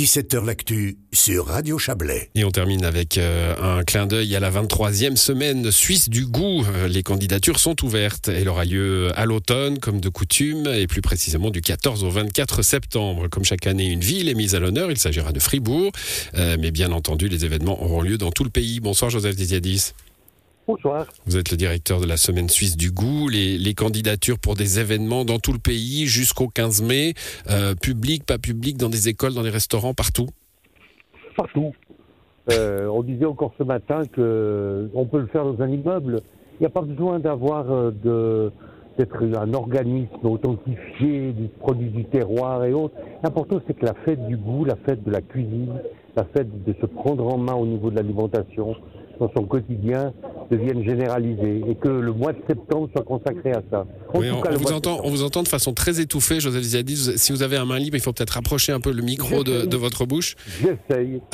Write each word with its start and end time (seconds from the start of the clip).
17h 0.00 0.46
L'actu 0.46 0.96
sur 1.12 1.44
Radio 1.48 1.76
Chablais. 1.76 2.30
Et 2.34 2.42
on 2.44 2.50
termine 2.50 2.86
avec 2.86 3.18
euh, 3.18 3.54
un 3.60 3.84
clin 3.84 4.06
d'œil 4.06 4.34
à 4.34 4.40
la 4.40 4.50
23e 4.50 5.16
semaine 5.16 5.70
suisse 5.70 6.08
du 6.08 6.24
goût. 6.24 6.64
Euh, 6.74 6.88
Les 6.88 7.02
candidatures 7.02 7.58
sont 7.58 7.84
ouvertes. 7.84 8.28
Elle 8.28 8.48
aura 8.48 8.64
lieu 8.64 9.10
à 9.14 9.26
l'automne, 9.26 9.78
comme 9.78 10.00
de 10.00 10.08
coutume, 10.08 10.66
et 10.68 10.86
plus 10.86 11.02
précisément 11.02 11.50
du 11.50 11.60
14 11.60 12.02
au 12.04 12.08
24 12.08 12.62
septembre. 12.62 13.28
Comme 13.28 13.44
chaque 13.44 13.66
année, 13.66 13.88
une 13.88 14.00
ville 14.00 14.30
est 14.30 14.34
mise 14.34 14.54
à 14.54 14.58
l'honneur. 14.58 14.90
Il 14.90 14.96
s'agira 14.96 15.32
de 15.32 15.38
Fribourg. 15.38 15.92
Euh, 16.34 16.56
mais 16.58 16.70
bien 16.70 16.92
entendu, 16.92 17.28
les 17.28 17.44
événements 17.44 17.82
auront 17.82 18.00
lieu 18.00 18.16
dans 18.16 18.30
tout 18.30 18.44
le 18.44 18.50
pays. 18.50 18.80
Bonsoir, 18.80 19.10
Joseph 19.10 19.36
Diziadis. 19.36 19.92
Bonsoir. 20.70 21.06
Vous 21.26 21.36
êtes 21.36 21.50
le 21.50 21.56
directeur 21.56 22.00
de 22.00 22.06
la 22.06 22.16
Semaine 22.16 22.48
suisse 22.48 22.76
du 22.76 22.92
goût. 22.92 23.28
Les, 23.28 23.58
les 23.58 23.74
candidatures 23.74 24.38
pour 24.38 24.54
des 24.54 24.78
événements 24.78 25.24
dans 25.24 25.40
tout 25.40 25.52
le 25.52 25.58
pays 25.58 26.06
jusqu'au 26.06 26.46
15 26.46 26.82
mai, 26.82 27.14
euh, 27.50 27.74
public, 27.74 28.24
pas 28.24 28.38
public, 28.38 28.76
dans 28.76 28.88
des 28.88 29.08
écoles, 29.08 29.34
dans 29.34 29.42
des 29.42 29.50
restaurants, 29.50 29.94
partout. 29.94 30.28
Partout. 31.36 31.72
Euh, 32.52 32.86
on 32.86 33.02
disait 33.02 33.24
encore 33.24 33.52
ce 33.58 33.64
matin 33.64 34.02
que 34.12 34.88
on 34.94 35.06
peut 35.06 35.18
le 35.18 35.26
faire 35.26 35.44
dans 35.44 35.60
un 35.60 35.68
immeuble. 35.68 36.20
Il 36.60 36.60
n'y 36.60 36.66
a 36.66 36.70
pas 36.70 36.82
besoin 36.82 37.18
d'avoir 37.18 37.68
euh, 37.72 37.90
de 38.04 38.52
d'être 38.96 39.24
un 39.24 39.54
organisme 39.54 40.24
authentifié 40.24 41.32
du 41.32 41.48
produit 41.58 41.88
du 41.88 42.04
terroir 42.04 42.64
et 42.64 42.72
autres. 42.72 42.94
L'important 43.24 43.60
c'est 43.66 43.74
que 43.74 43.86
la 43.86 43.94
fête 44.04 44.24
du 44.28 44.36
goût, 44.36 44.64
la 44.64 44.76
fête 44.76 45.02
de 45.02 45.10
la 45.10 45.20
cuisine, 45.20 45.80
la 46.14 46.24
fête 46.26 46.64
de 46.64 46.72
se 46.80 46.86
prendre 46.86 47.26
en 47.26 47.38
main 47.38 47.54
au 47.54 47.66
niveau 47.66 47.90
de 47.90 47.96
l'alimentation 47.96 48.76
dans 49.20 49.30
son 49.36 49.44
quotidien 49.44 50.12
devienne 50.50 50.82
généralisée 50.84 51.62
et 51.68 51.74
que 51.76 51.88
le 51.88 52.12
mois 52.12 52.32
de 52.32 52.38
septembre 52.48 52.88
soit 52.92 53.04
consacré 53.04 53.52
à 53.52 53.62
ça. 53.70 53.86
En 54.12 54.18
Oui, 54.18 54.28
tout 54.28 54.34
on, 54.34 54.40
cas, 54.40 54.48
on 54.50 54.52
le 54.52 54.58
vous 54.58 54.72
entend, 54.72 55.00
on 55.04 55.10
vous 55.10 55.22
entend 55.22 55.42
de 55.42 55.48
façon 55.48 55.72
très 55.74 56.00
étouffée, 56.00 56.40
Joseph 56.40 56.62
Ziadis. 56.62 57.12
Si 57.16 57.32
vous 57.32 57.42
avez 57.42 57.56
un 57.56 57.64
main 57.64 57.78
libre, 57.78 57.96
il 57.96 58.00
faut 58.02 58.12
peut-être 58.12 58.30
rapprocher 58.30 58.72
un 58.72 58.80
peu 58.80 58.92
le 58.92 59.02
micro 59.02 59.44
de, 59.44 59.64
de 59.64 59.76
votre 59.76 60.06
bouche. 60.06 60.34
J'essaye. 60.60 61.20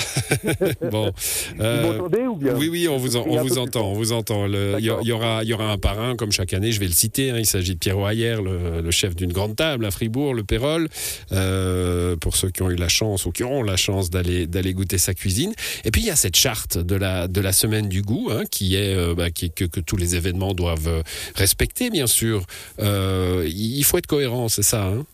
Bon, 0.91 1.11
Vous 1.57 1.63
euh, 1.65 1.93
m'entendez 1.99 2.23
ou 2.27 2.37
bien? 2.37 2.55
oui, 2.57 2.69
oui, 2.71 2.89
on 2.89 2.97
vous, 2.97 3.17
en- 3.17 3.25
on 3.27 3.43
vous 3.43 3.59
entend, 3.59 3.91
on 3.91 3.95
vous 3.95 4.13
entend. 4.13 4.47
Il 4.47 4.81
y, 4.81 5.07
y 5.07 5.13
aura, 5.13 5.45
y 5.45 5.53
aura 5.53 5.71
un 5.73 5.79
parrain, 5.79 6.17
comme 6.17 6.33
chaque 6.33 6.53
année. 6.55 6.73
Je 6.73 6.81
vais 6.81 6.87
le 6.87 6.93
citer. 6.93 7.31
hein, 7.31 7.37
il 7.39 7.47
s'agit 7.47 7.75
de 7.75 7.79
Pierrot 7.79 8.07
Ayer, 8.09 8.37
le, 8.43 8.81
le 8.83 8.91
chef 8.91 9.15
d'une 9.17 9.33
grande 9.33 9.57
table 9.57 9.85
à 9.85 9.91
Fribourg, 9.91 10.35
le 10.35 10.45
Pérol. 10.45 10.89
euh, 11.33 12.17
pour 12.17 12.37
ceux 12.37 12.51
qui 12.51 12.63
ont 12.63 12.71
eu 12.71 12.77
la 12.77 12.89
chance 12.89 13.27
ou 13.27 13.33
qui 13.33 13.43
auront 13.43 13.63
la 13.63 13.77
chance 13.77 14.11
d'aller 14.11 14.47
d'aller 14.47 14.73
goûter 14.75 14.99
sa 14.99 15.15
cuisine. 15.15 15.53
Et 15.85 15.91
puis 15.91 16.03
il 16.03 16.07
y 16.07 16.11
a 16.11 16.17
cette 16.17 16.37
charte 16.37 16.79
de 16.79 16.97
la 16.97 17.29
de 17.29 17.41
la 17.41 17.53
semaine 17.53 17.89
du 17.89 18.03
goût, 18.03 18.29
hein, 18.31 18.43
qui 18.51 18.75
est, 18.77 18.95
euh, 18.95 19.06
bah, 19.15 19.31
qui, 19.31 19.51
que, 19.51 19.81
tous 19.81 19.97
les 19.97 20.17
événements 20.17 20.55
doivent 20.55 20.89
euh, 20.89 21.03
respecter, 21.35 21.91
bien 21.91 22.07
sûr. 22.07 22.43
Euh, 22.81 23.45
il 23.47 23.83
faut 23.85 23.99
être 23.99 24.07
cohérent, 24.07 24.49
c'est 24.49 24.63
ça. 24.63 24.87
Hein? 24.87 25.05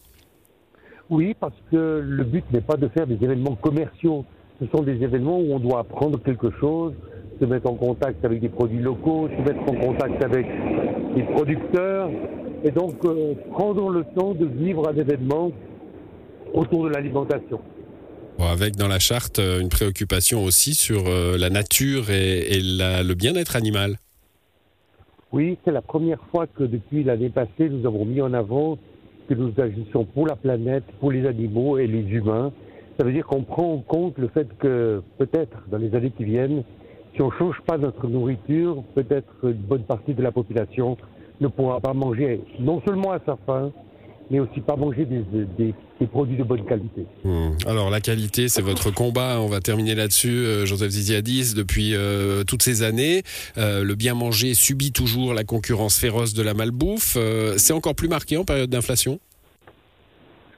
Oui, 1.11 1.35
parce 1.39 1.55
que 1.71 2.03
le 2.03 2.25
but 2.25 2.45
n'est 2.53 2.61
pas 2.61 2.77
de 2.77 2.89
faire 2.89 3.07
des 3.07 3.23
événements 3.23 3.57
commerciaux. 3.57 4.25
Ce 4.61 4.67
sont 4.69 4.83
des 4.83 5.03
événements 5.03 5.39
où 5.39 5.53
on 5.53 5.59
doit 5.59 5.81
apprendre 5.81 6.23
quelque 6.23 6.51
chose, 6.61 6.95
se 7.41 7.45
mettre 7.45 7.69
en 7.69 7.75
contact 7.75 8.25
avec 8.25 8.41
des 8.41 8.49
produits 8.49 8.81
locaux, 8.81 9.29
se 9.29 9.43
mettre 9.43 9.63
en 9.69 9.75
contact 9.75 10.23
avec 10.23 10.47
des 11.15 11.23
producteurs, 11.25 12.09
et 12.65 12.71
donc 12.71 13.05
euh, 13.05 13.35
prendre 13.51 13.91
le 13.91 14.05
temps 14.15 14.35
de 14.35 14.47
vivre 14.47 14.89
un 14.89 14.97
événement 14.97 15.51
autour 16.55 16.85
de 16.85 16.91
l'alimentation. 16.91 17.61
Avec 18.39 18.77
dans 18.77 18.89
la 18.89 18.99
charte 18.99 19.39
euh, 19.39 19.61
une 19.61 19.69
préoccupation 19.69 20.45
aussi 20.45 20.75
sur 20.75 21.07
euh, 21.07 21.39
la 21.39 21.49
nature 21.49 22.11
et, 22.11 22.61
le 22.61 23.15
bien-être 23.15 23.57
animal. 23.57 23.97
Oui, 25.33 25.57
c'est 25.65 25.71
la 25.71 25.81
première 25.81 26.21
fois 26.31 26.47
que 26.47 26.65
depuis 26.65 27.03
l'année 27.03 27.31
passée, 27.31 27.71
nous 27.71 27.87
avons 27.87 28.05
mis 28.05 28.21
en 28.21 28.35
avant 28.35 28.79
que 29.29 29.35
nous 29.35 29.53
agissons 29.57 30.05
pour 30.05 30.27
la 30.27 30.37
planète, 30.37 30.85
pour 31.01 31.13
les 31.13 31.27
animaux 31.27 31.79
et 31.79 31.87
les 31.87 32.03
humains. 32.03 32.53
Ça 32.99 33.07
veut 33.07 33.13
dire 33.13 33.27
qu'on 33.27 33.43
prend 33.43 33.73
en 33.73 33.79
compte 33.79 34.19
le 34.19 34.29
fait 34.29 34.47
que 34.59 35.03
peut-être 35.19 35.57
dans 35.71 35.79
les 35.79 35.95
années 35.95 36.11
qui 36.11 36.25
viennent, 36.25 36.63
si 37.15 37.23
on 37.23 37.29
ne 37.29 37.39
change 37.39 37.57
pas 37.67 37.79
notre 37.79 38.07
nourriture, 38.07 38.83
peut-être 38.95 39.33
une 39.45 39.53
bonne 39.53 39.85
partie 39.85 40.15
de 40.15 40.23
la 40.23 40.33
population 40.33 40.99
ne 41.41 41.49
pourra 41.49 41.81
pas 41.81 41.95
manger 41.95 42.41
non 42.59 42.83
seulement 42.87 43.13
à 43.13 43.21
sa 43.25 43.37
faim, 43.47 43.73
mais 44.33 44.41
aussi 44.41 44.61
pas 44.61 44.77
manger 44.77 45.05
des, 45.05 45.23
des- 45.59 45.75
des 46.01 46.07
produits 46.07 46.37
de 46.39 46.43
bonne 46.43 46.65
qualité. 46.65 47.05
Hmm. 47.23 47.51
Alors 47.67 47.91
la 47.91 48.01
qualité, 48.01 48.49
c'est 48.49 48.63
votre 48.63 48.91
combat. 48.91 49.41
On 49.41 49.47
va 49.47 49.61
terminer 49.61 49.95
là-dessus, 49.95 50.31
euh, 50.31 50.67
Joseph 50.67 50.91
Ziziadis. 50.91 51.55
Depuis 51.55 51.95
euh, 51.95 52.43
toutes 52.43 52.63
ces 52.63 52.83
années, 52.83 53.23
euh, 53.59 53.85
le 53.85 53.95
bien 53.95 54.15
manger 54.15 54.55
subit 54.55 54.91
toujours 54.91 55.35
la 55.35 55.45
concurrence 55.45 55.99
féroce 55.99 56.33
de 56.35 56.43
la 56.43 56.55
malbouffe. 56.55 57.17
C'est 57.59 57.75
encore 57.75 57.95
plus 57.95 58.09
marqué 58.09 58.37
en 58.39 58.45
période 58.45 58.71
d'inflation? 58.71 59.21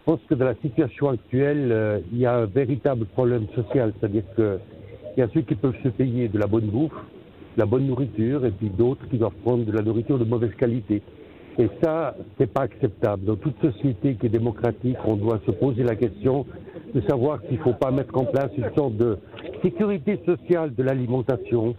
Je 0.06 0.12
pense 0.12 0.21
que 0.29 0.35
dans 0.35 0.45
la 0.45 0.55
situation 0.62 1.09
actuelle, 1.09 2.03
il 2.12 2.19
y 2.19 2.27
a 2.27 2.35
un 2.37 2.47
véritable 2.47 3.06
problème 3.06 3.47
social, 3.56 3.93
c'est-à-dire 3.99 4.23
que 4.37 4.59
il 5.17 5.21
y 5.21 5.23
a 5.23 5.29
ceux 5.35 5.43
qui 5.43 5.55
peuvent 5.56 5.77
se 5.83 5.89
payer 5.89 6.29
de 6.29 6.39
la 6.39 6.47
bonne 6.47 6.67
bouffe, 6.67 6.93
de 7.56 7.61
la 7.61 7.67
bonne 7.67 7.87
nourriture, 7.87 8.45
et 8.47 8.51
puis 8.51 8.69
d'autres 8.69 9.09
qui 9.11 9.17
doivent 9.19 9.41
prendre 9.43 9.65
de 9.65 9.73
la 9.73 9.83
nourriture 9.83 10.19
de 10.19 10.25
mauvaise 10.25 10.55
qualité. 10.59 11.03
Et 11.59 11.69
ça, 11.82 12.16
c'est 12.38 12.53
pas 12.53 12.62
acceptable. 12.62 13.25
Dans 13.26 13.37
toute 13.37 13.54
société 13.60 14.16
qui 14.16 14.26
est 14.26 14.31
démocratique, 14.31 14.97
on 15.04 15.15
doit 15.16 15.41
se 15.47 15.53
poser 15.53 15.84
la 15.84 15.94
question 15.94 16.47
de 16.94 17.00
savoir 17.03 17.41
qu'il 17.42 17.59
ne 17.59 17.62
faut 17.62 17.72
pas 17.75 17.91
mettre 17.92 18.16
en 18.19 18.25
place 18.25 18.50
une 18.56 18.70
sorte 18.76 18.97
de 18.97 19.19
sécurité 19.62 20.19
sociale 20.26 20.75
de 20.75 20.82
l'alimentation. 20.82 21.76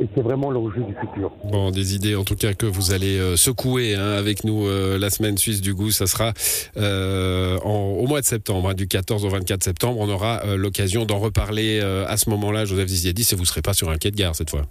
Et 0.00 0.06
c'est 0.14 0.22
vraiment 0.22 0.50
l'enjeu 0.50 0.82
du 0.82 0.94
futur. 0.94 1.30
Bon, 1.44 1.70
des 1.70 1.94
idées 1.94 2.14
en 2.16 2.24
tout 2.24 2.36
cas 2.36 2.52
que 2.54 2.64
vous 2.66 2.92
allez 2.92 3.18
euh, 3.18 3.36
secouer 3.36 3.94
hein, 3.94 4.12
avec 4.12 4.44
nous 4.44 4.66
euh, 4.66 4.98
la 4.98 5.10
semaine 5.10 5.36
suisse 5.36 5.60
du 5.60 5.74
goût. 5.74 5.90
Ça 5.90 6.06
sera 6.06 6.32
euh, 6.76 7.58
en- 7.64 7.96
au 7.98 8.06
mois 8.06 8.20
de 8.20 8.26
septembre, 8.26 8.70
hein, 8.70 8.74
du 8.74 8.86
14 8.88 9.24
au 9.24 9.28
24 9.28 9.62
septembre. 9.62 9.98
On 10.00 10.08
aura 10.08 10.42
euh, 10.46 10.56
l'occasion 10.56 11.04
d'en 11.04 11.18
reparler 11.18 11.80
à 11.80 12.16
ce 12.16 12.30
moment-là, 12.30 12.64
Joseph 12.64 12.88
Ziziadis, 12.88 13.28
et 13.32 13.34
vous 13.36 13.42
ne 13.42 13.46
serez 13.46 13.62
pas 13.62 13.74
sur 13.74 13.90
un 13.90 13.96
quai 13.96 14.10
de 14.10 14.16
gare 14.16 14.34
cette 14.34 14.50
fois. 14.50 14.62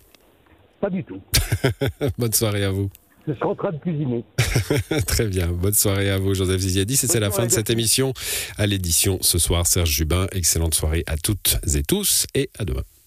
Pas 0.81 0.89
du 0.89 1.03
tout. 1.03 1.19
Bonne 2.17 2.33
soirée 2.33 2.63
à 2.63 2.71
vous. 2.71 2.89
Je 3.27 3.33
serai 3.33 3.45
en 3.45 3.55
train 3.55 3.71
de 3.71 3.77
cuisiner. 3.77 4.23
Très 5.07 5.27
bien. 5.27 5.47
Bonne 5.47 5.73
soirée 5.73 6.09
à 6.09 6.17
vous, 6.17 6.33
Joseph 6.33 6.59
Ziziadis. 6.59 6.93
Et 7.03 7.07
c'est 7.07 7.19
la 7.19 7.31
fin 7.31 7.45
de 7.45 7.51
cette 7.51 7.69
émission. 7.69 8.13
À 8.57 8.67
l'édition 8.67 9.17
ce 9.21 9.39
soir, 9.39 9.65
Serge 9.65 9.89
Jubin. 9.89 10.27
Excellente 10.31 10.75
soirée 10.75 11.03
à 11.07 11.17
toutes 11.17 11.57
et 11.75 11.83
tous 11.83 12.27
et 12.35 12.49
à 12.59 12.65
demain. 12.65 12.83